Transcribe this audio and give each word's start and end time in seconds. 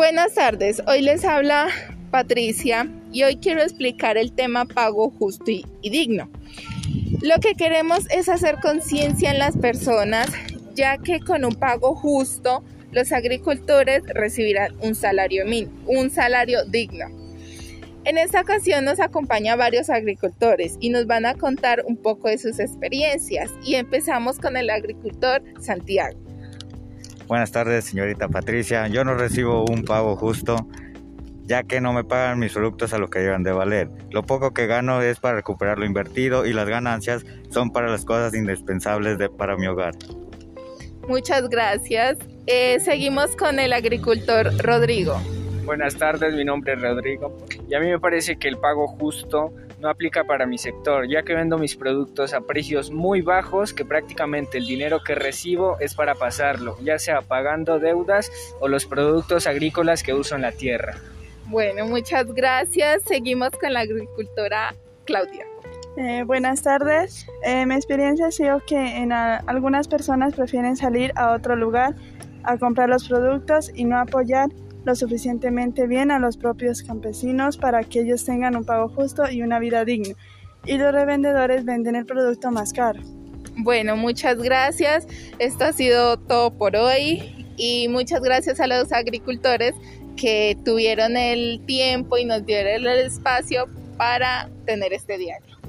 Buenas 0.00 0.32
tardes, 0.32 0.82
hoy 0.86 1.02
les 1.02 1.26
habla 1.26 1.68
Patricia 2.10 2.88
y 3.12 3.24
hoy 3.24 3.36
quiero 3.36 3.60
explicar 3.60 4.16
el 4.16 4.32
tema 4.32 4.64
pago 4.64 5.10
justo 5.10 5.50
y, 5.50 5.90
digno. 5.90 6.30
Lo 7.20 7.38
que 7.38 7.54
queremos 7.54 8.06
es 8.08 8.30
hacer 8.30 8.60
conciencia 8.62 9.30
en 9.30 9.38
las 9.38 9.58
personas, 9.58 10.30
ya 10.74 10.96
que 10.96 11.20
con 11.20 11.44
un 11.44 11.54
pago 11.54 11.94
justo 11.94 12.64
los 12.92 13.12
agricultores 13.12 14.02
recibirán 14.06 14.74
un 14.80 14.94
salario 14.94 15.44
mínimo, 15.44 15.78
un 15.84 16.08
salario 16.08 16.64
digno. 16.64 17.04
En 18.04 18.16
esta 18.16 18.40
ocasión 18.40 18.86
nos 18.86 19.00
acompaña 19.00 19.54
varios 19.54 19.90
agricultores 19.90 20.78
y 20.80 20.88
nos 20.88 21.06
van 21.06 21.26
a 21.26 21.34
contar 21.34 21.84
un 21.86 21.98
poco 21.98 22.28
de 22.28 22.38
sus 22.38 22.58
experiencias 22.58 23.50
y 23.66 23.74
empezamos 23.74 24.38
con 24.38 24.56
el 24.56 24.70
agricultor 24.70 25.42
Santiago. 25.60 26.29
Buenas 27.30 27.52
tardes, 27.52 27.84
señorita 27.84 28.26
Patricia. 28.26 28.88
Yo 28.88 29.04
no 29.04 29.14
recibo 29.14 29.64
un 29.64 29.84
pago 29.84 30.16
justo, 30.16 30.66
ya 31.44 31.62
que 31.62 31.80
no 31.80 31.92
me 31.92 32.02
pagan 32.02 32.40
mis 32.40 32.52
productos 32.52 32.92
a 32.92 32.98
lo 32.98 33.08
que 33.08 33.20
llevan 33.20 33.44
de 33.44 33.52
valer. 33.52 33.88
Lo 34.10 34.24
poco 34.24 34.52
que 34.52 34.66
gano 34.66 35.00
es 35.00 35.20
para 35.20 35.36
recuperar 35.36 35.78
lo 35.78 35.86
invertido 35.86 36.44
y 36.44 36.52
las 36.52 36.68
ganancias 36.68 37.24
son 37.50 37.70
para 37.70 37.88
las 37.88 38.04
cosas 38.04 38.34
indispensables 38.34 39.16
de, 39.16 39.28
para 39.28 39.56
mi 39.56 39.68
hogar. 39.68 39.94
Muchas 41.06 41.48
gracias. 41.48 42.18
Eh, 42.48 42.80
seguimos 42.80 43.36
con 43.36 43.60
el 43.60 43.74
agricultor 43.74 44.50
Rodrigo. 44.58 45.20
Buenas 45.64 45.94
tardes, 45.94 46.34
mi 46.34 46.44
nombre 46.44 46.72
es 46.72 46.82
Rodrigo 46.82 47.38
y 47.68 47.74
a 47.74 47.78
mí 47.78 47.90
me 47.90 48.00
parece 48.00 48.38
que 48.38 48.48
el 48.48 48.56
pago 48.58 48.88
justo 48.88 49.54
no 49.80 49.88
aplica 49.88 50.24
para 50.24 50.46
mi 50.46 50.58
sector, 50.58 51.08
ya 51.08 51.22
que 51.22 51.34
vendo 51.34 51.58
mis 51.58 51.74
productos 51.74 52.34
a 52.34 52.42
precios 52.42 52.90
muy 52.90 53.22
bajos 53.22 53.72
que 53.72 53.84
prácticamente 53.84 54.58
el 54.58 54.66
dinero 54.66 55.02
que 55.02 55.14
recibo 55.14 55.78
es 55.80 55.94
para 55.94 56.14
pasarlo, 56.14 56.76
ya 56.82 56.98
sea 56.98 57.22
pagando 57.22 57.78
deudas 57.78 58.30
o 58.60 58.68
los 58.68 58.84
productos 58.84 59.46
agrícolas 59.46 60.02
que 60.02 60.12
uso 60.12 60.36
en 60.36 60.42
la 60.42 60.52
tierra. 60.52 60.96
Bueno, 61.46 61.86
muchas 61.86 62.26
gracias. 62.32 63.02
Seguimos 63.04 63.50
con 63.50 63.72
la 63.72 63.80
agricultora 63.80 64.74
Claudia. 65.04 65.46
Eh, 65.96 66.22
buenas 66.24 66.62
tardes. 66.62 67.26
Eh, 67.44 67.66
mi 67.66 67.74
experiencia 67.74 68.26
ha 68.26 68.30
sido 68.30 68.60
que 68.60 68.76
en 68.98 69.12
algunas 69.12 69.88
personas 69.88 70.34
prefieren 70.34 70.76
salir 70.76 71.12
a 71.16 71.32
otro 71.32 71.56
lugar 71.56 71.94
a 72.44 72.56
comprar 72.58 72.88
los 72.88 73.08
productos 73.08 73.72
y 73.74 73.84
no 73.84 73.98
apoyar 73.98 74.48
lo 74.90 74.96
suficientemente 74.96 75.86
bien 75.86 76.10
a 76.10 76.18
los 76.18 76.36
propios 76.36 76.82
campesinos 76.82 77.56
para 77.56 77.84
que 77.84 78.00
ellos 78.00 78.24
tengan 78.24 78.56
un 78.56 78.64
pago 78.64 78.88
justo 78.88 79.22
y 79.30 79.42
una 79.42 79.60
vida 79.60 79.84
digna. 79.84 80.16
Y 80.66 80.78
los 80.78 80.92
revendedores 80.92 81.64
venden 81.64 81.94
el 81.94 82.06
producto 82.06 82.50
más 82.50 82.72
caro. 82.72 83.00
Bueno, 83.58 83.96
muchas 83.96 84.38
gracias. 84.38 85.06
Esto 85.38 85.66
ha 85.66 85.72
sido 85.72 86.16
todo 86.18 86.50
por 86.50 86.74
hoy 86.74 87.46
y 87.56 87.86
muchas 87.88 88.20
gracias 88.20 88.58
a 88.58 88.66
los 88.66 88.92
agricultores 88.92 89.74
que 90.16 90.58
tuvieron 90.64 91.16
el 91.16 91.64
tiempo 91.66 92.18
y 92.18 92.24
nos 92.24 92.44
dieron 92.44 92.84
el 92.88 93.06
espacio 93.06 93.66
para 93.96 94.50
tener 94.66 94.92
este 94.92 95.18
diálogo. 95.18 95.59